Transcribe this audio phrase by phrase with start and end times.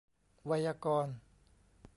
[0.45, 1.15] ไวยากรณ์